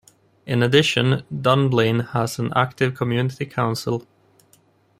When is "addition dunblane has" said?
0.63-2.39